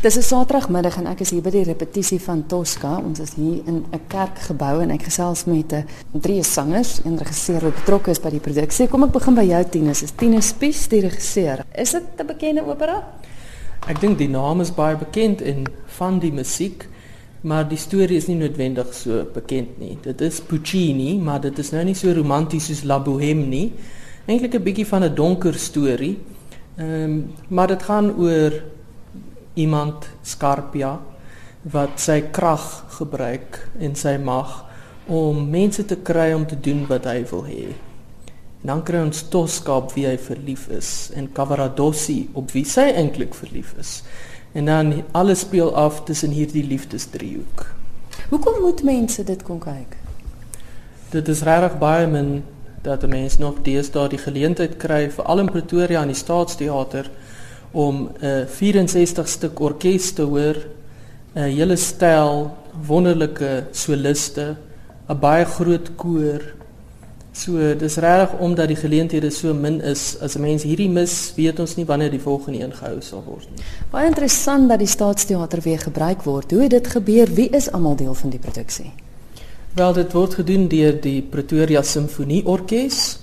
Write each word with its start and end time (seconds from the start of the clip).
Dis 0.00 0.16
'n 0.16 0.22
Saterdagmiddag 0.22 0.96
en 0.96 1.06
ek 1.06 1.20
is 1.20 1.30
hier 1.30 1.42
by 1.44 1.50
die 1.52 1.64
repetisie 1.68 2.20
van 2.24 2.46
Tosca. 2.48 2.96
Ons 3.04 3.20
is 3.20 3.34
hier 3.36 3.60
in 3.66 3.84
'n 3.92 4.00
kerkgebou 4.08 4.80
en 4.80 4.90
ek 4.90 5.02
gesels 5.02 5.44
met 5.44 5.72
'n 5.72 5.84
drie 6.12 6.42
sangers 6.42 7.02
en 7.04 7.18
regisseur 7.18 7.60
wat 7.60 7.74
betrokke 7.74 8.10
is 8.10 8.18
by 8.18 8.30
die 8.30 8.40
produksie. 8.40 8.88
Kom 8.88 9.02
ek 9.02 9.12
begin 9.12 9.34
by 9.34 9.44
jou 9.44 9.64
Tinus. 9.64 10.02
Is 10.02 10.12
Tinus 10.16 10.48
Spies 10.48 10.88
die 10.88 11.00
regisseur? 11.00 11.64
Is 11.74 11.90
dit 11.90 12.02
'n 12.18 12.26
bekende 12.26 12.64
opera? 12.66 13.04
Ek 13.86 14.00
dink 14.00 14.18
die 14.18 14.28
naam 14.28 14.60
is 14.60 14.74
baie 14.74 14.96
bekend 14.96 15.42
en 15.42 15.64
van 15.86 16.18
die 16.18 16.32
musiek, 16.32 16.88
maar 17.42 17.68
die 17.68 17.78
storie 17.78 18.16
is 18.16 18.26
nie 18.26 18.36
noodwendig 18.36 18.94
so 18.94 19.26
bekend 19.34 19.78
nie. 19.78 19.98
Dit 20.00 20.20
is 20.20 20.40
Puccini, 20.40 21.18
maar 21.18 21.40
dit 21.40 21.58
is 21.58 21.72
nou 21.72 21.84
nie 21.84 21.94
so 21.94 22.12
romanties 22.12 22.66
soos 22.66 22.84
La 22.84 22.98
Bohème 22.98 23.46
nie. 23.46 23.72
Eintlik 24.26 24.54
'n 24.54 24.62
bietjie 24.62 24.86
van 24.86 25.04
'n 25.04 25.14
donker 25.14 25.54
storie. 25.54 26.18
Ehm, 26.78 27.02
um, 27.02 27.32
maar 27.48 27.66
dit 27.66 27.82
gaan 27.82 28.16
oor 28.16 28.52
iemand 29.54 30.08
Scarpia 30.22 30.98
wat 31.62 32.00
sy 32.00 32.20
krag 32.32 32.66
gebruik 32.96 33.58
en 33.78 33.94
sy 33.98 34.16
mag 34.16 34.64
om 35.10 35.42
mense 35.50 35.84
te 35.84 35.96
kry 35.96 36.32
om 36.32 36.46
te 36.46 36.56
doen 36.60 36.86
wat 36.88 37.08
hy 37.10 37.24
wil 37.30 37.44
hê. 37.44 37.64
En 38.60 38.72
dan 38.72 38.82
kry 38.84 39.00
ons 39.04 39.22
Tosca 39.32 39.78
op 39.80 39.94
wie 39.96 40.06
hy 40.06 40.16
verlief 40.20 40.68
is 40.72 41.10
en 41.16 41.32
Cavaradossi 41.32 42.28
op 42.36 42.52
wie 42.54 42.64
sy 42.68 42.90
eintlik 42.92 43.34
verlief 43.34 43.74
is. 43.80 44.00
En 44.52 44.66
dan 44.68 45.02
alles 45.12 45.44
speel 45.46 45.74
af 45.76 46.04
tussen 46.04 46.34
hierdie 46.34 46.64
liefdesdriehoek. 46.66 47.66
Hoekom 48.30 48.60
moet 48.60 48.82
mense 48.82 49.24
dit 49.24 49.42
kom 49.42 49.58
kyk? 49.62 49.96
Dit 51.10 51.28
is 51.28 51.42
regtig 51.46 51.78
baie 51.78 52.06
min 52.06 52.42
dat 52.82 53.02
'n 53.02 53.08
mens 53.08 53.38
nog 53.38 53.62
deesdae 53.62 54.08
die 54.08 54.18
geleentheid 54.18 54.76
kry 54.76 55.10
vir 55.10 55.24
al 55.24 55.38
in 55.38 55.50
Pretoria 55.50 56.00
aan 56.00 56.12
die 56.12 56.16
Staatsteater 56.16 57.10
om 57.72 58.10
'n 58.20 58.24
uh, 58.24 58.46
64 58.46 59.28
stuk 59.28 59.60
orkes 59.60 60.12
te 60.12 60.22
hoor, 60.22 60.56
'n 61.34 61.38
uh, 61.38 61.44
hele 61.44 61.76
stel 61.76 62.56
wonderlike 62.86 63.66
soliste, 63.70 64.56
'n 65.08 65.18
baie 65.18 65.44
groot 65.44 65.94
koor. 65.96 66.40
So 67.32 67.76
dis 67.78 67.96
reg 67.96 68.32
omdat 68.38 68.68
die 68.68 68.76
geleenthede 68.76 69.30
so 69.30 69.54
min 69.54 69.80
is, 69.80 70.16
as 70.20 70.34
'n 70.36 70.40
mens 70.40 70.62
hierdie 70.62 70.88
mis, 70.88 71.32
weet 71.36 71.60
ons 71.60 71.76
nie 71.76 71.86
wanneer 71.86 72.10
die 72.10 72.20
volgende 72.20 72.62
een 72.62 72.72
gehou 72.72 73.00
sal 73.00 73.22
word 73.26 73.46
nie. 73.54 73.64
Baie 73.90 74.06
interessant 74.06 74.68
dat 74.68 74.78
die 74.78 74.88
Staatsteater 74.88 75.60
weer 75.62 75.78
gebruik 75.78 76.22
word. 76.22 76.50
Hoe 76.50 76.62
het 76.62 76.70
dit 76.70 76.86
gebeur? 76.86 77.26
Wie 77.34 77.48
is 77.48 77.70
almal 77.72 77.96
deel 77.96 78.14
van 78.14 78.30
die 78.30 78.38
produksie? 78.38 78.92
Wel, 79.74 79.92
dit 79.92 80.12
word 80.12 80.34
gedoen 80.34 80.68
deur 80.68 81.00
die 81.00 81.22
Pretoria 81.22 81.82
Simfonieorkes 81.82 83.18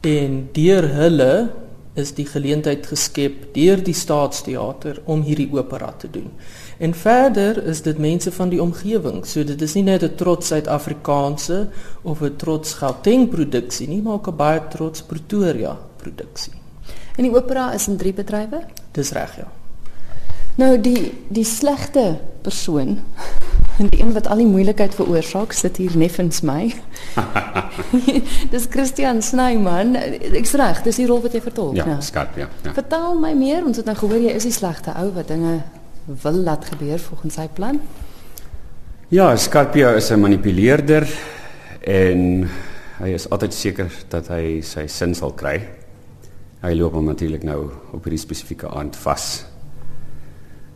en 0.00 0.48
deur 0.52 0.88
hulle 0.88 1.50
is 1.94 2.14
die 2.16 2.26
geleentheid 2.26 2.86
geskep 2.88 3.52
deur 3.54 3.82
die 3.84 3.94
Staatsteater 3.94 5.02
om 5.04 5.22
hierdie 5.22 5.48
opera 5.52 5.90
te 5.98 6.08
doen. 6.10 6.30
En 6.78 6.94
verder 6.96 7.60
is 7.68 7.82
dit 7.84 7.98
mense 7.98 8.32
van 8.32 8.48
die 8.48 8.62
omgewing. 8.62 9.26
So 9.26 9.44
dit 9.44 9.62
is 9.62 9.74
nie 9.74 9.84
net 9.84 10.02
'n 10.02 10.16
trots 10.16 10.46
Suid-Afrikaanse 10.46 11.68
of 12.02 12.22
'n 12.22 12.36
trots 12.36 12.74
Gauteng 12.74 13.28
produksie 13.28 13.88
nie, 13.88 14.02
maar 14.02 14.14
ook 14.14 14.28
'n 14.28 14.36
baie 14.36 14.60
trots 14.68 15.02
Pretoria 15.02 15.76
produksie. 15.96 16.52
En 17.16 17.22
die 17.22 17.34
opera 17.34 17.72
is 17.72 17.88
in 17.88 17.96
drie 17.96 18.12
bedrywe? 18.12 18.64
Dis 18.92 19.10
reg, 19.10 19.36
ja. 19.36 19.52
Nou 20.56 20.80
die 20.80 21.12
die 21.28 21.44
slegte 21.44 22.20
persoon 22.42 22.98
En 23.82 23.88
die 23.88 24.00
een 24.00 24.12
wat 24.12 24.28
al 24.30 24.38
die 24.38 24.46
moeilikheid 24.46 24.94
veroorsaak 24.94 25.52
sit 25.52 25.76
hier 25.76 25.96
neffens 25.98 26.40
my. 26.46 26.68
dis 28.54 28.66
Christian 28.70 29.22
Snyman. 29.22 29.96
Ek's 30.38 30.54
reg, 30.58 30.84
dis 30.86 31.00
die 31.02 31.06
rol 31.08 31.18
wat 31.24 31.34
jy 31.34 31.40
vertolk, 31.42 31.80
ja. 31.80 31.88
Ja, 31.90 31.96
skat, 32.04 32.36
ja, 32.38 32.46
ja. 32.62 32.74
Vertel 32.76 33.18
my 33.18 33.32
meer, 33.34 33.66
ons 33.66 33.80
het 33.80 33.90
nou 33.90 33.96
gehoor 33.98 34.22
jy 34.22 34.36
is 34.38 34.46
die 34.46 34.54
slegte 34.54 34.94
ou 35.00 35.08
wat 35.16 35.32
dinge 35.34 35.56
wil 36.22 36.38
laat 36.46 36.68
gebeur 36.70 37.02
volgens 37.08 37.40
sy 37.40 37.48
plan. 37.56 37.80
Ja, 39.10 39.32
Scarpia 39.36 39.96
is 39.98 40.12
'n 40.12 40.20
manipuleerder 40.20 41.08
en 41.80 42.48
hy 43.02 43.10
is 43.18 43.28
altyd 43.30 43.54
seker 43.54 43.90
dat 44.08 44.28
hy 44.28 44.60
sy 44.62 44.86
sin 44.86 45.14
sal 45.14 45.34
kry. 45.34 45.58
Hy 46.62 46.74
loop 46.74 46.92
hom 46.92 47.10
natuurlik 47.10 47.42
nou 47.42 47.70
op 47.92 48.04
hierdie 48.04 48.22
spesifieke 48.22 48.68
aand 48.68 48.96
vas 48.96 49.44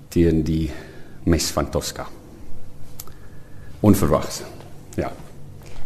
teen 0.08 0.42
die 0.42 0.70
mes 1.24 1.50
van 1.50 1.70
Tosca 1.70 2.15
onverwags. 3.80 4.42
Ja. 4.94 5.12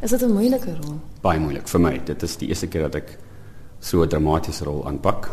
Is 0.00 0.10
dit 0.10 0.22
'n 0.22 0.32
moeilike 0.32 0.76
rol? 0.80 1.00
Baie 1.20 1.38
moeilik 1.38 1.68
vir 1.68 1.80
my. 1.80 2.00
Dit 2.04 2.22
is 2.22 2.36
die 2.36 2.48
eerste 2.48 2.66
keer 2.66 2.82
dat 2.82 2.94
ek 2.94 3.18
so 3.80 4.02
'n 4.02 4.08
dramatiese 4.08 4.64
rol 4.64 4.86
aanpak. 4.86 5.30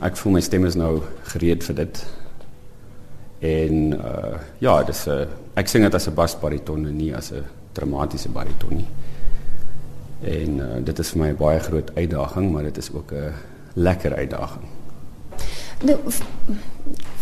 Ek 0.00 0.16
voel 0.16 0.32
my 0.32 0.40
stem 0.40 0.64
is 0.64 0.74
nou 0.74 1.02
gereed 1.22 1.64
vir 1.64 1.74
dit. 1.74 2.06
En 3.38 3.92
uh 3.92 4.38
ja, 4.58 4.82
dis 4.82 5.06
'n 5.06 5.10
uh, 5.10 5.26
ek 5.54 5.68
sing 5.68 5.84
dit 5.84 5.94
as 5.94 6.06
'n 6.08 6.14
basbariton 6.14 6.86
en 6.86 6.96
nie 6.96 7.14
as 7.16 7.30
'n 7.32 7.44
dramatiese 7.72 8.28
bariton 8.28 8.76
nie. 8.76 8.88
En 10.22 10.58
uh, 10.58 10.84
dit 10.84 10.98
is 10.98 11.10
vir 11.10 11.20
my 11.20 11.28
'n 11.28 11.36
baie 11.36 11.60
groot 11.60 11.94
uitdaging, 11.94 12.52
maar 12.52 12.62
dit 12.62 12.76
is 12.76 12.92
ook 12.92 13.12
'n 13.12 13.32
lekker 13.74 14.14
uitdaging. 14.14 14.64
Nou 15.84 15.98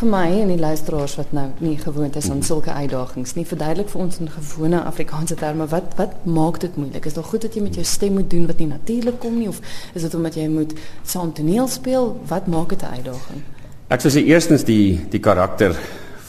vir 0.03 0.11
my 0.11 0.27
en 0.43 0.51
die 0.51 0.59
luisteraars 0.59 1.15
wat 1.19 1.31
nou 1.35 1.49
nie 1.63 1.77
gewoond 1.79 2.17
is 2.19 2.29
aan 2.31 2.41
mhm. 2.41 2.47
sulke 2.47 2.73
uitdagings 2.75 3.35
nie, 3.35 3.45
verduidelik 3.47 3.91
vir 3.91 4.01
ons 4.03 4.19
in 4.19 4.31
gewone 4.31 4.83
Afrikaanse 4.83 5.37
terme 5.39 5.67
wat 5.71 5.95
wat 5.99 6.25
maak 6.27 6.61
dit 6.63 6.77
moeilik? 6.79 7.07
Is 7.07 7.17
dit 7.19 7.27
goed 7.27 7.43
dat 7.43 7.55
jy 7.55 7.63
met 7.63 7.79
jou 7.79 7.85
stem 7.87 8.17
moet 8.19 8.31
doen 8.31 8.47
wat 8.51 8.59
nie 8.63 8.69
natuurlik 8.71 9.19
kom 9.23 9.39
nie 9.39 9.49
of 9.51 9.59
is 9.95 10.07
dit 10.07 10.15
omdat 10.19 10.39
jy 10.39 10.47
moet 10.51 10.75
saam 11.07 11.33
toneel 11.35 11.71
speel? 11.71 12.13
Wat 12.31 12.47
maak 12.51 12.75
dit 12.75 12.83
'n 12.83 12.95
uitdaging? 12.99 13.43
Ek 13.89 14.01
sou 14.01 14.11
sê 14.11 14.25
eerstens 14.27 14.65
die 14.65 15.01
die 15.11 15.21
karakter 15.21 15.75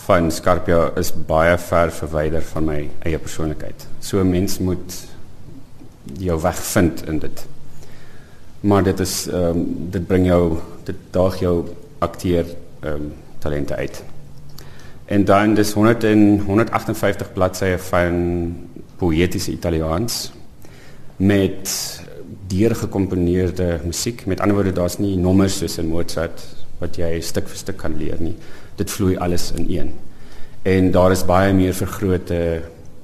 van 0.06 0.32
Scarpia 0.32 0.92
is 0.98 1.14
baie 1.14 1.58
ver 1.58 1.92
verwyder 1.92 2.42
van 2.42 2.66
my 2.66 2.90
eie 3.06 3.18
persoonlikheid. 3.18 3.88
So 4.00 4.20
'n 4.20 4.30
mens 4.30 4.60
moet 4.60 5.06
jou 6.18 6.42
weg 6.42 6.58
vind 6.58 7.08
in 7.08 7.20
dit. 7.20 7.46
Maar 8.60 8.84
dit 8.84 9.00
is 9.00 9.28
ehm 9.28 9.58
um, 9.58 9.90
dit 9.90 10.08
bring 10.08 10.26
jou 10.26 10.58
dit 10.84 10.96
daag 11.12 11.40
jou 11.40 11.66
akteer 12.04 12.46
ehm 12.84 12.94
um, 12.94 13.14
talente 13.44 13.76
uit. 13.76 14.04
En 15.06 15.26
dan 15.26 15.54
dis 15.54 15.74
100 15.74 16.04
en 16.04 16.40
158 16.40 17.34
bladsye 17.34 17.78
van 17.90 18.16
poëtiese 18.98 19.52
Italiaans 19.52 20.32
met 21.16 21.72
deurgekomponeerde 22.48 23.80
musiek. 23.86 24.26
Met 24.26 24.40
ander 24.40 24.56
woorde 24.56 24.72
daar's 24.72 24.98
nie 24.98 25.18
nommers 25.18 25.58
soos 25.58 25.78
in 25.78 25.92
Mozart 25.92 26.44
wat 26.80 26.98
jy 27.00 27.20
stuk 27.22 27.48
vir 27.52 27.60
stuk 27.60 27.78
kan 27.84 27.98
leer 28.00 28.20
nie. 28.20 28.36
Dit 28.80 28.92
vloei 28.92 29.18
alles 29.18 29.52
in 29.52 29.68
een. 29.70 29.92
En 30.64 30.92
daar 30.92 31.12
is 31.12 31.26
baie 31.28 31.54
meer 31.54 31.76
vergrote 31.76 32.40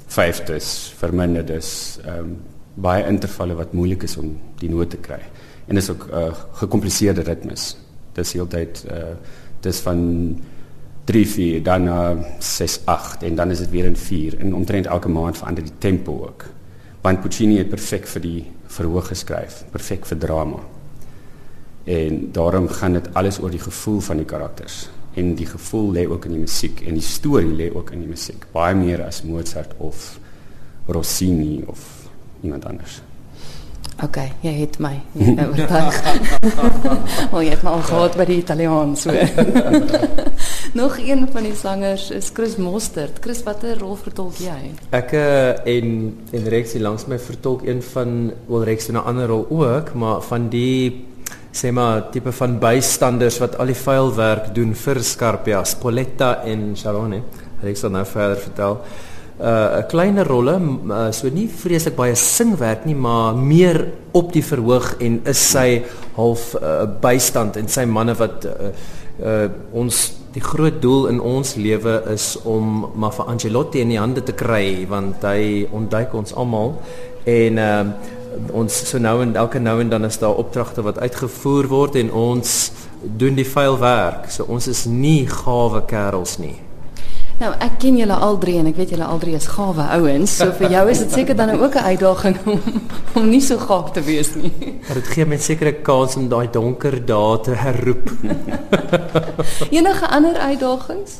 vyfdes, 0.08 0.94
verminderdes, 0.98 2.00
ehm 2.06 2.24
um, 2.24 2.38
baie 2.80 3.04
intervalle 3.04 3.58
wat 3.60 3.74
moeilik 3.76 4.06
is 4.08 4.14
om 4.18 4.30
die 4.62 4.70
noot 4.72 4.90
te 4.90 4.98
kry. 5.04 5.20
En 5.68 5.76
dis 5.76 5.90
ook 5.90 6.08
'n 6.08 6.16
uh, 6.16 6.34
gekompliseerde 6.62 7.22
ritmes 7.28 7.76
dis 8.20 8.36
heeltyd 8.38 8.86
uh 8.92 9.14
dis 9.60 9.82
van 9.84 10.00
3 11.10 11.26
4 11.28 11.64
dan 11.64 11.84
na 11.84 12.12
uh, 12.14 12.20
6 12.40 12.80
8 12.86 13.24
en 13.28 13.36
dan 13.36 13.52
is 13.52 13.60
dit 13.60 13.72
weer 13.74 13.86
in 13.86 13.98
4 13.98 14.38
en 14.40 14.54
omtrent 14.56 14.86
elke 14.88 15.10
maand 15.10 15.38
verander 15.38 15.64
die 15.64 15.74
tempo 15.78 16.14
ook. 16.28 16.46
Want 17.02 17.22
Puccini 17.22 17.58
het 17.58 17.70
perfek 17.70 18.08
vir 18.08 18.22
die 18.22 18.44
verhoog 18.70 19.10
geskryf, 19.10 19.64
perfek 19.74 20.06
vir 20.06 20.18
drama. 20.18 20.62
En 21.90 22.30
daarom 22.32 22.68
gaan 22.68 22.94
dit 23.00 23.10
alles 23.14 23.42
oor 23.42 23.52
die 23.52 23.64
gevoel 23.64 24.00
van 24.00 24.22
die 24.22 24.30
karakters 24.30 24.90
en 25.18 25.34
die 25.36 25.50
gevoel 25.50 25.92
lê 25.98 26.06
ook 26.08 26.30
in 26.30 26.38
die 26.38 26.44
musiek 26.46 26.84
en 26.86 27.00
die 27.00 27.04
storie 27.04 27.56
lê 27.58 27.72
ook 27.74 27.90
in 27.96 28.04
die 28.06 28.12
musiek 28.12 28.46
baie 28.54 28.76
meer 28.78 29.02
as 29.08 29.24
Mozart 29.26 29.74
of 29.78 30.20
Rossini 30.88 31.64
of 31.68 32.10
iemand 32.42 32.66
anders. 32.66 33.02
Oké, 34.00 34.08
okay, 34.08 34.30
jy 34.40 34.52
het 34.62 34.78
my 34.80 34.94
oortuig. 35.50 35.96
Wel 37.34 37.42
jy 37.44 37.50
het 37.52 37.64
my 37.68 37.72
al 37.76 37.82
gehad 37.84 38.14
by 38.16 38.26
die 38.30 38.38
Italiaans 38.40 39.02
so. 39.04 39.12
Nog 40.80 40.96
een 41.04 41.26
van 41.34 41.44
die 41.44 41.56
sangers 41.58 42.06
is 42.16 42.30
Chris 42.34 42.56
Mostert. 42.56 43.20
Chris, 43.20 43.42
watter 43.44 43.76
rol 43.82 43.98
vertolk 44.00 44.40
jy? 44.40 44.72
Ek 44.96 45.12
uh, 45.20 45.60
en 45.68 45.92
en 46.32 46.48
Rex 46.54 46.78
hier 46.78 46.86
langs 46.86 47.10
my 47.12 47.20
vertolk 47.20 47.68
een 47.68 47.84
van 47.90 48.32
wel 48.48 48.64
Rex 48.72 48.88
'n 48.88 49.04
ander 49.04 49.28
rol 49.28 49.46
ook, 49.50 49.92
maar 49.94 50.24
van 50.24 50.48
die 50.48 51.06
sê 51.52 51.74
maar 51.76 52.08
tipe 52.14 52.32
van 52.32 52.56
bystanders 52.60 53.42
wat 53.44 53.58
al 53.60 53.68
die 53.68 53.82
vuil 53.84 54.16
werk 54.16 54.56
doen 54.56 54.72
vir 54.76 55.04
Scarpia, 55.04 55.64
Spoletta 55.64 56.44
en 56.46 56.72
Sharone. 56.72 57.22
Rex 57.62 57.84
sal 57.84 57.92
nou 57.92 58.06
verder 58.06 58.40
vertel 58.48 58.80
uh 59.40 59.80
'n 59.80 59.88
kleiner 59.88 60.28
rolle 60.28 60.60
uh, 60.60 61.12
so 61.12 61.30
nie 61.32 61.48
vreeslik 61.48 61.96
baie 61.96 62.16
singwerk 62.16 62.86
nie 62.86 62.96
maar 62.96 63.36
meer 63.36 63.88
op 64.12 64.34
die 64.34 64.44
verhoog 64.44 64.96
en 65.00 65.22
is 65.24 65.52
sy 65.52 65.84
half 66.16 66.56
uh, 66.56 66.84
bystand 67.02 67.56
en 67.56 67.68
sy 67.68 67.86
manne 67.86 68.16
wat 68.20 68.46
uh, 68.46 68.72
uh 69.24 69.48
ons 69.72 70.14
die 70.34 70.44
groot 70.44 70.82
doel 70.82 71.08
in 71.08 71.22
ons 71.22 71.56
lewe 71.56 72.04
is 72.14 72.38
om 72.44 72.92
maar 72.96 73.12
vir 73.12 73.26
Angelotti 73.26 73.80
in 73.80 73.90
die 73.90 74.00
hande 74.00 74.24
te 74.24 74.34
kry 74.34 74.86
want 74.90 75.24
hy 75.24 75.68
ontduik 75.72 76.14
ons 76.14 76.34
almal 76.34 76.76
en 77.26 77.58
uh 77.58 77.84
ons 78.54 78.76
so 78.90 79.00
nou 79.02 79.22
en 79.24 79.36
elke 79.36 79.60
nou 79.60 79.80
en 79.82 79.90
dan 79.90 80.06
is 80.06 80.20
daar 80.22 80.38
opdragte 80.38 80.82
wat 80.86 81.00
uitgevoer 81.00 81.68
word 81.68 81.96
en 81.96 82.12
ons 82.12 82.72
doen 83.02 83.36
die 83.36 83.48
vuil 83.48 83.78
werk. 83.80 84.30
So 84.32 84.46
ons 84.52 84.68
is 84.68 84.86
nie 84.86 85.28
gawe 85.28 85.86
kerels 85.90 86.38
nie. 86.40 86.69
Nou, 87.40 87.54
ek 87.64 87.78
ken 87.80 87.96
julle 87.96 88.16
al 88.20 88.36
drie 88.38 88.58
en 88.60 88.68
ek 88.68 88.76
weet 88.76 88.90
julle 88.92 89.06
al 89.08 89.20
drie 89.22 89.34
is 89.38 89.46
gawe 89.48 89.86
ouens. 89.96 90.34
So 90.42 90.52
vir 90.58 90.74
jou 90.74 90.82
is 90.92 91.00
dit 91.06 91.14
seker 91.22 91.38
dan 91.40 91.54
ook 91.56 91.76
'n 91.76 91.88
uitdaging 91.96 92.38
om 92.46 92.60
om 93.16 93.30
nie 93.30 93.42
so 93.42 93.58
gaaf 93.58 93.92
te 93.92 94.02
wees 94.02 94.36
nie. 94.36 94.52
Maar 94.88 95.00
dit 95.00 95.08
gee 95.08 95.26
mense 95.26 95.46
seker 95.46 95.68
'n 95.68 95.82
kans 95.82 96.16
om 96.16 96.28
daai 96.28 96.52
donker 96.52 97.06
dae 97.06 97.40
te 97.40 97.56
herroep. 97.56 98.12
Enige 99.78 100.08
ander 100.08 100.36
uitdagings? 100.36 101.12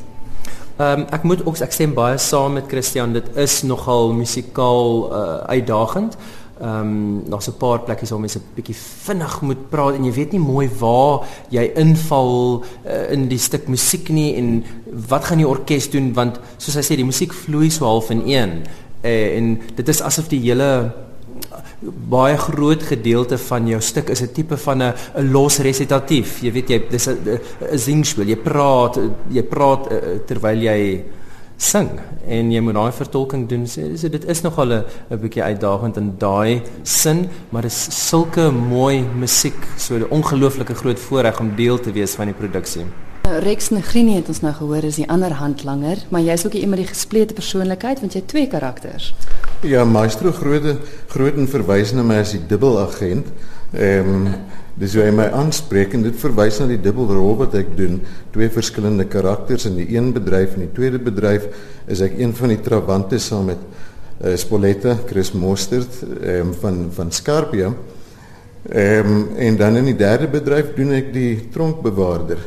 Ehm 0.76 1.00
um, 1.00 1.06
ek 1.10 1.22
moet 1.22 1.46
ook 1.46 1.56
ek 1.58 1.72
stem 1.72 1.94
baie 1.94 2.18
saam 2.18 2.52
met 2.52 2.68
Christian. 2.68 3.12
Dit 3.12 3.36
is 3.36 3.62
nogal 3.62 4.12
musikaal 4.12 5.12
uh, 5.12 5.36
uitdagend. 5.48 6.16
Ehm 6.60 6.80
um, 6.80 7.22
daar's 7.30 7.48
'n 7.48 7.56
paar 7.56 7.80
plekkies 7.80 8.10
waar 8.10 8.20
mense 8.20 8.38
'n 8.38 8.54
bietjie 8.54 8.76
vinnig 8.76 9.40
moet 9.40 9.68
praat 9.70 9.94
en 9.94 10.04
jy 10.04 10.12
weet 10.12 10.32
nie 10.32 10.40
mooi 10.40 10.68
waar 10.78 11.26
jy 11.48 11.72
inval 11.74 12.64
uh, 12.84 13.12
in 13.12 13.28
die 13.28 13.38
stuk 13.38 13.68
musiek 13.68 14.08
nie 14.08 14.34
en 14.36 14.64
wat 15.08 15.24
gaan 15.24 15.38
die 15.38 15.48
orkes 15.48 15.90
doen 15.90 16.12
want 16.12 16.40
soos 16.58 16.74
hy 16.74 16.82
sê 16.82 16.96
die 16.96 17.04
musiek 17.04 17.32
vloei 17.32 17.70
so 17.70 17.84
half 17.84 18.10
in 18.10 18.22
een 18.26 18.50
uh, 19.04 19.36
en 19.36 19.60
dit 19.74 19.88
is 19.88 20.02
asof 20.02 20.28
die 20.28 20.40
hele 20.40 20.92
baie 22.08 22.36
groot 22.36 22.82
gedeelte 22.82 23.38
van 23.38 23.66
jou 23.66 23.80
stuk 23.80 24.10
is 24.10 24.20
'n 24.22 24.32
tipe 24.32 24.56
van 24.56 24.82
'n 24.82 24.94
'n 25.16 25.32
los 25.32 25.58
resitatief. 25.58 26.42
Jy 26.42 26.52
weet 26.52 26.68
jy 26.68 26.82
dis 26.90 27.08
'n 27.08 27.40
singspel. 27.78 28.26
Jy 28.26 28.36
praat 28.36 28.98
jy 29.30 29.42
praat 29.42 29.92
uh, 29.92 29.98
terwyl 30.26 30.60
jy 30.60 31.04
sing 31.60 31.90
en 32.26 32.50
jy 32.52 32.60
moet 32.64 32.76
daai 32.78 32.92
vertolking 32.96 33.44
doen. 33.50 33.66
So, 33.68 33.84
so 33.96 34.08
dit 34.08 34.24
is 34.24 34.42
nogal 34.42 34.72
'n 34.72 34.84
'n 35.10 35.20
bietjie 35.20 35.42
uitdagend 35.42 35.96
in 35.96 36.14
daai 36.18 36.62
sin, 36.82 37.28
maar 37.50 37.62
dit 37.62 37.70
is 37.70 38.08
sulke 38.08 38.50
mooi 38.50 39.04
musiek, 39.18 39.60
so 39.76 39.94
'n 39.96 40.08
ongelooflike 40.10 40.74
groot 40.74 40.98
voorreg 40.98 41.40
om 41.40 41.54
deel 41.56 41.78
te 41.80 41.92
wees 41.92 42.14
van 42.14 42.26
die 42.26 42.34
produksie. 42.34 42.84
Nou, 43.22 43.38
Rex 43.38 43.68
Negrini 43.70 44.14
het 44.16 44.28
ons 44.28 44.40
nou 44.40 44.52
gehoor 44.54 44.84
is 44.84 44.96
die 44.96 45.08
ander 45.08 45.32
handlanger, 45.32 45.98
maar 46.08 46.20
jy's 46.20 46.46
ook 46.46 46.52
iemand 46.52 46.70
met 46.70 46.78
die 46.78 46.94
gesplete 46.94 47.34
persoonlikheid 47.34 48.00
want 48.00 48.12
jy 48.12 48.20
het 48.20 48.28
twee 48.28 48.46
karakters. 48.46 49.14
Ja, 49.62 49.84
Maestro 49.84 50.32
Grote 50.32 50.78
Grooten 51.06 51.48
verwys 51.48 51.92
na 51.92 52.02
my 52.02 52.16
as 52.24 52.30
die 52.32 52.46
dubbelagent. 52.46 53.26
Ehm 53.72 54.14
um, 54.14 54.30
dis 54.80 54.94
hoe 54.96 55.02
hy 55.04 55.10
my 55.12 55.26
aanspreek 55.36 55.92
en 55.94 56.02
dit 56.06 56.16
verwys 56.16 56.56
na 56.62 56.66
die 56.70 56.80
dubbelrol 56.80 57.34
wat 57.42 57.54
ek 57.58 57.74
doen, 57.76 57.98
twee 58.32 58.48
verskillende 58.50 59.04
karakters 59.12 59.66
in 59.68 59.76
die 59.76 59.90
een 59.92 60.08
bedryf 60.14 60.54
en 60.56 60.64
die 60.64 60.72
tweede 60.74 60.98
bedryf 61.02 61.50
is 61.90 62.00
ek 62.00 62.16
een 62.16 62.32
van 62.38 62.54
die 62.54 62.62
trawante 62.64 63.18
saam 63.20 63.50
met 63.50 63.60
uh, 63.60 64.32
Spoletta, 64.40 64.96
Chris 65.06 65.34
Mostert 65.36 66.00
ehm 66.02 66.48
um, 66.48 66.54
van 66.62 66.86
van 66.96 67.12
Scarpia. 67.12 67.74
Ehm 68.70 69.12
um, 69.12 69.36
en 69.36 69.60
dan 69.60 69.76
in 69.76 69.92
die 69.92 69.98
derde 69.98 70.30
bedryf 70.32 70.74
doen 70.74 70.96
ek 70.96 71.12
die 71.14 71.50
tronkbewaarder. 71.52 72.40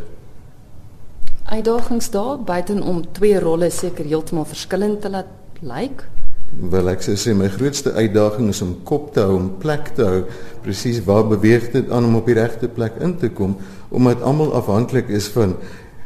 Uitdagings 1.53 2.09
daar 2.09 2.39
buiten 2.39 2.81
om 2.81 3.03
twee 3.11 3.39
rolle 3.39 3.69
seker 3.69 4.05
heeltemal 4.05 4.45
verskillend 4.49 5.01
te 5.01 5.09
laat 5.09 5.31
lyk. 5.61 5.71
Like. 5.71 6.12
Wel 6.53 6.89
ek 6.91 7.01
sê 7.01 7.33
my 7.33 7.47
grootste 7.49 7.93
uitdaging 7.97 8.49
is 8.53 8.61
om 8.61 8.75
kop 8.85 9.13
te 9.13 9.23
hou, 9.25 9.37
om 9.39 9.47
plek 9.59 9.93
te 9.97 10.05
hou, 10.05 10.19
presies 10.61 11.01
waar 11.07 11.25
beweeg 11.27 11.71
dit 11.73 11.89
aan 11.89 12.05
om 12.05 12.19
op 12.19 12.29
die 12.29 12.37
regte 12.37 12.69
plek 12.69 12.99
in 13.01 13.17
te 13.17 13.31
kom, 13.33 13.57
omdat 13.89 14.21
almal 14.21 14.53
afhanklik 14.53 15.09
is 15.09 15.31
van 15.33 15.57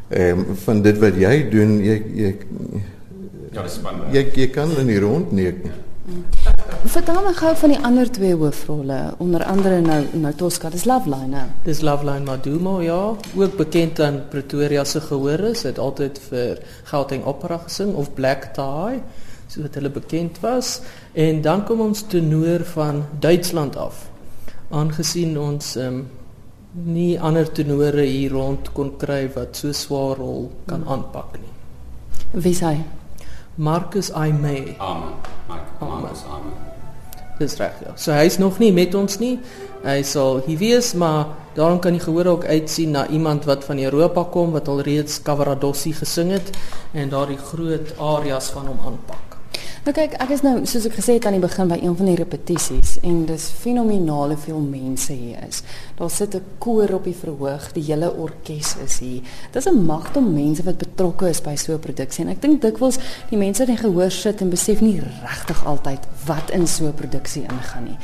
ehm 0.07 0.39
um, 0.39 0.55
van 0.63 0.81
dit 0.81 0.99
wat 1.03 1.17
jy 1.19 1.49
doen, 1.51 1.79
jy 1.83 1.97
jy 2.15 2.31
Ja, 3.51 3.63
dis 3.63 3.75
spannend. 3.79 4.13
Jy 4.13 4.23
jy 4.37 4.47
kan 4.53 4.71
in 4.77 4.87
die 4.87 4.99
rond 5.01 5.31
neek. 5.35 5.65
Vertel 6.87 7.17
my 7.25 7.33
gou 7.35 7.51
van 7.59 7.71
die 7.73 7.79
ander 7.89 8.09
twee 8.13 8.35
hoofrolle, 8.37 8.99
onder 9.23 9.43
andere 9.43 9.81
nou 9.83 9.99
nou 10.13 10.33
Tosca, 10.39 10.69
dis 10.71 10.85
Loveline 10.87 11.31
nou. 11.33 11.45
Dis 11.65 11.81
Loveline 11.83 12.23
Madumo, 12.23 12.77
ja, 12.81 12.99
ook 13.35 13.57
bekend 13.57 13.99
aan 13.99 14.21
Pretoria 14.29 14.85
se 14.85 15.01
gehore, 15.01 15.51
het 15.63 15.79
altyd 15.79 16.19
vir 16.29 16.61
Gauteng 16.91 17.25
Opera 17.25 17.57
gesing 17.65 17.95
of 17.95 18.13
Black 18.13 18.53
Tie 18.55 19.01
so 19.47 19.63
wat 19.63 19.75
hulle 19.79 19.89
bekend 19.89 20.39
was. 20.43 20.81
En 21.13 21.41
dan 21.41 21.63
kom 21.65 21.81
ons 21.81 22.03
tenor 22.11 22.65
van 22.75 23.05
Duitsland 23.19 23.75
af. 23.75 24.05
Aangesien 24.69 25.37
ons 25.39 25.75
um, 25.79 26.03
nie 26.85 27.19
ander 27.19 27.47
tenore 27.51 28.03
hier 28.05 28.35
rond 28.35 28.71
kon 28.75 28.93
kry 28.99 29.25
wat 29.35 29.57
so 29.57 29.73
swaar 29.73 30.19
rol 30.19 30.49
kan 30.67 30.83
hmm. 30.83 30.91
aanpak 30.93 31.39
nie. 31.39 31.53
Wie 32.43 32.55
sê 32.55 32.75
Marcus 33.57 34.11
Aimee. 34.11 34.75
Amen. 34.77 35.15
Marcus 35.47 36.21
amen. 36.29 36.53
Dis 37.39 37.55
reg 37.57 37.79
ja. 37.85 37.95
So 37.97 38.13
hy's 38.13 38.37
nog 38.37 38.59
nie 38.61 38.71
met 38.73 38.93
ons 38.97 39.17
nie. 39.21 39.37
Hy 39.85 40.01
sal 40.05 40.43
hier 40.45 40.59
wees 40.61 40.91
maar 40.93 41.33
daarom 41.57 41.79
kan 41.81 41.95
die 41.97 42.03
gehoor 42.03 42.29
ook 42.35 42.45
uitsien 42.45 42.93
na 42.93 43.07
iemand 43.07 43.47
wat 43.49 43.65
van 43.65 43.79
Europa 43.81 44.27
kom 44.33 44.51
wat 44.53 44.67
al 44.67 44.83
reeds 44.85 45.21
Cavaradossi 45.25 45.93
gesing 45.97 46.35
het 46.35 46.51
en 46.93 47.09
daardie 47.09 47.39
groot 47.41 47.95
arias 47.97 48.51
van 48.53 48.69
hom 48.69 48.83
aanpak 48.91 49.26
Nou 49.87 49.93
kyk, 49.95 50.17
ek 50.19 50.31
is 50.35 50.41
nou 50.43 50.65
soos 50.67 50.83
ek 50.89 50.97
gesê 50.97 51.13
het 51.15 51.25
aan 51.29 51.37
die 51.37 51.39
begin 51.39 51.69
by 51.71 51.77
een 51.79 51.93
van 51.95 52.09
die 52.09 52.17
repetisies 52.19 52.97
en 53.07 53.21
dis 53.29 53.45
fenomenale 53.55 54.35
veel 54.43 54.57
mense 54.59 55.15
hier 55.15 55.45
is. 55.45 55.61
Daar 55.95 56.09
sit 56.11 56.35
'n 56.35 56.43
koor 56.59 56.91
op 56.97 57.05
die 57.05 57.15
verhoog, 57.15 57.71
die 57.71 57.83
hele 57.83 58.11
orkes 58.11 58.75
is 58.83 58.99
hier. 58.99 59.21
Dis 59.53 59.65
'n 59.65 59.85
magdom 59.85 60.33
mense 60.33 60.63
wat 60.63 60.77
betrokke 60.77 61.29
is 61.29 61.39
by 61.41 61.55
so 61.55 61.71
'n 61.71 61.79
produksie 61.79 62.25
en 62.25 62.31
ek 62.31 62.41
dink 62.41 62.61
dikwels 62.61 62.99
die 63.29 63.37
mense 63.37 63.59
wat 63.59 63.69
in 63.69 63.77
gehoor 63.77 64.11
sit 64.11 64.41
en 64.41 64.49
besef 64.49 64.81
nie 64.81 64.99
regtig 64.99 65.65
altyd 65.65 65.99
wat 66.25 66.51
in 66.51 66.67
so 66.67 66.85
'n 66.85 66.93
produksie 66.93 67.43
ingaan 67.43 67.83
nie. 67.83 67.97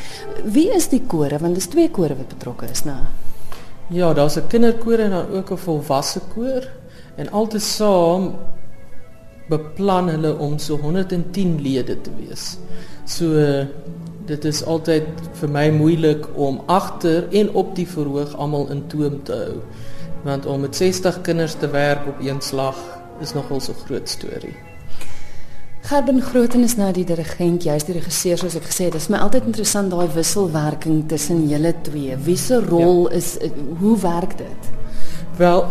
Wie 0.45 0.71
is 0.73 0.87
die 0.87 1.03
kore? 1.07 1.37
Want 1.37 1.55
dis 1.55 1.67
twee 1.67 1.89
kore 1.89 2.15
wat 2.15 2.29
betrokke 2.29 2.65
is, 2.71 2.83
nou. 2.85 3.03
Ja, 3.89 4.13
daar's 4.13 4.37
'n 4.37 4.47
kinderkoor 4.47 4.99
en 4.99 5.09
dan 5.09 5.31
ook 5.31 5.51
'n 5.51 5.57
volwasse 5.57 6.21
koor 6.33 6.63
en 7.17 7.29
altesaam 7.31 8.35
beplan 9.49 10.09
hulle 10.09 10.33
om 10.37 10.57
so 10.59 10.77
110 10.79 11.57
lede 11.61 11.97
te 12.01 12.11
wees. 12.19 12.57
So 13.05 13.33
dit 14.25 14.45
is 14.47 14.63
altyd 14.63 15.07
vir 15.39 15.51
my 15.51 15.65
moeilik 15.75 16.27
om 16.39 16.61
agter 16.71 17.27
en 17.35 17.51
op 17.59 17.73
die 17.75 17.87
verhoog 17.87 18.37
almal 18.39 18.69
in 18.71 18.85
toom 18.87 19.19
te 19.27 19.35
hou. 19.35 19.55
Want 20.23 20.45
om 20.47 20.63
met 20.63 20.75
60 20.75 21.21
kinders 21.21 21.57
te 21.59 21.67
werk 21.67 22.07
op 22.07 22.21
een 22.23 22.41
slag 22.41 22.79
is 23.21 23.33
nogal 23.33 23.59
so 23.59 23.75
groot 23.85 24.09
storie. 24.09 24.55
Gerben 25.83 26.21
Grooten 26.21 26.63
is 26.63 26.77
nou 26.79 26.93
die 26.95 27.03
dirigent, 27.03 27.65
jy's 27.67 27.83
die 27.83 27.97
regisseur 27.97 28.39
soos 28.39 28.55
ek 28.55 28.69
gesê 28.69 28.85
het. 28.87 28.93
Dit 28.95 29.03
is 29.03 29.09
my 29.11 29.19
altyd 29.19 29.49
interessant 29.49 29.91
daai 29.91 30.07
wisselwerking 30.15 31.01
tussen 31.11 31.41
julle 31.49 31.73
twee. 31.83 32.15
Wie 32.23 32.37
se 32.39 32.61
rol 32.63 33.09
ja. 33.09 33.17
is 33.19 33.33
hoe 33.81 33.97
werk 33.99 34.37
dit? 34.39 34.69
Wel, 35.37 35.65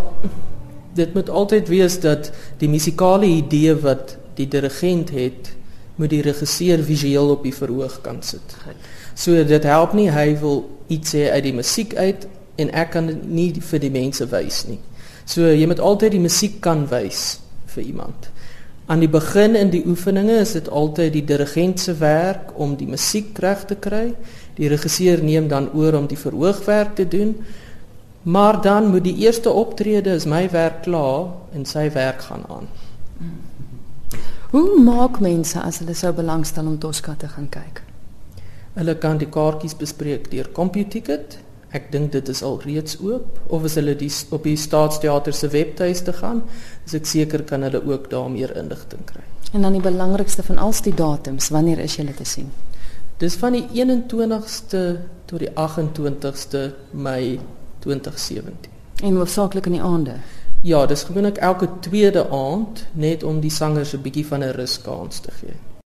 dit 0.94 1.14
moet 1.14 1.30
altyd 1.30 1.68
wees 1.68 1.98
dat 2.00 2.30
die 2.58 2.68
musikale 2.68 3.26
idee 3.26 3.74
wat 3.80 4.16
die 4.34 4.48
dirigent 4.48 5.10
het, 5.10 5.52
moet 5.94 6.10
die 6.10 6.22
regisseur 6.24 6.82
visueel 6.84 7.30
op 7.34 7.42
die 7.44 7.54
verhoog 7.54 8.00
kan 8.04 8.22
sit. 8.24 8.56
So 9.14 9.44
dit 9.44 9.64
help 9.68 9.92
nie 9.96 10.08
hy 10.10 10.32
wil 10.40 10.64
iets 10.92 11.14
hê 11.16 11.28
uit 11.32 11.44
die 11.48 11.56
musiek 11.56 11.94
uit 11.94 12.26
en 12.60 12.72
ek 12.76 12.94
kan 12.96 13.08
dit 13.10 13.24
nie 13.28 13.48
vir 13.60 13.82
die 13.82 13.92
mense 13.92 14.26
wys 14.32 14.64
nie. 14.68 14.80
So 15.28 15.48
jy 15.48 15.66
moet 15.68 15.80
altyd 15.80 16.16
die 16.16 16.24
musiek 16.24 16.60
kan 16.64 16.86
wys 16.90 17.40
vir 17.74 17.84
iemand. 17.84 18.30
Aan 18.90 19.00
die 19.00 19.08
begin 19.08 19.54
in 19.56 19.70
die 19.70 19.84
oefeninge 19.86 20.40
is 20.42 20.56
dit 20.56 20.68
altyd 20.68 21.12
die 21.14 21.24
dirigent 21.24 21.80
se 21.80 21.94
werk 22.00 22.50
om 22.60 22.74
die 22.76 22.88
musiek 22.90 23.38
reg 23.40 23.62
te 23.68 23.76
kry. 23.78 24.08
Die 24.58 24.68
regisseur 24.68 25.22
neem 25.22 25.46
dan 25.48 25.70
oor 25.72 25.96
om 26.00 26.08
die 26.10 26.18
verhoogwerk 26.18 26.96
te 26.98 27.06
doen. 27.08 27.36
Maar 28.22 28.60
dan 28.62 28.90
moet 28.90 29.04
die 29.04 29.16
eerste 29.16 29.50
optrede 29.50 30.10
is 30.10 30.24
my 30.24 30.50
werk 30.50 30.82
klaar 30.82 31.32
en 31.52 31.64
sy 31.66 31.90
werk 31.90 32.22
gaan 32.22 32.44
aan. 32.48 32.68
Hoe 34.50 34.80
maak 34.80 35.18
mense 35.20 35.60
as 35.60 35.78
hulle 35.80 35.94
sou 35.94 36.12
belangstel 36.12 36.66
om 36.66 36.78
Tosca 36.78 37.14
te 37.18 37.28
gaan 37.28 37.48
kyk? 37.48 37.82
Hulle 38.76 38.94
kan 38.98 39.18
die 39.18 39.28
kaartjies 39.28 39.74
bespreek 39.76 40.30
deur 40.30 40.50
CompuTicket. 40.52 41.38
Ek 41.72 41.88
dink 41.92 42.12
dit 42.12 42.28
is 42.28 42.42
al 42.44 42.60
reeds 42.62 42.98
oop 43.00 43.40
of 43.48 43.64
as 43.64 43.78
hulle 43.80 43.94
die 43.96 44.10
op 44.30 44.44
die 44.44 44.58
Staatsteater 44.60 45.32
se 45.32 45.48
webtuiste 45.48 46.12
gaan, 46.12 46.42
is 46.86 46.94
ek 46.94 47.08
seker 47.08 47.42
kan 47.48 47.64
hulle 47.64 47.80
ook 47.88 48.10
daar 48.12 48.28
meer 48.30 48.52
inligting 48.60 49.02
kry. 49.08 49.24
En 49.52 49.64
dan 49.64 49.72
die 49.72 49.84
belangrikste 49.84 50.44
van 50.44 50.60
al 50.60 50.76
die 50.84 50.94
datums, 50.94 51.48
wanneer 51.48 51.80
is 51.80 51.96
julle 51.96 52.14
te 52.14 52.28
sien? 52.28 52.52
Dis 53.18 53.36
van 53.40 53.56
die 53.56 53.64
21ste 53.72 54.84
tot 55.26 55.40
die 55.40 55.50
28ste 55.56 56.70
Mei 56.92 57.40
2017. 57.82 58.70
En 59.02 59.16
hoofsaaklik 59.16 59.66
in 59.66 59.72
die 59.78 59.82
aande. 59.82 60.14
Ja, 60.62 60.86
dis 60.86 61.02
gewoonlik 61.02 61.36
elke 61.42 61.68
tweede 61.80 62.28
aand 62.30 62.86
net 62.92 63.22
om 63.22 63.40
die 63.40 63.50
sangers 63.50 63.92
'n 63.94 64.02
bietjie 64.02 64.26
van 64.26 64.42
'n 64.42 64.54
ruskans 64.54 65.20
te 65.20 65.30
gee. 65.30 65.54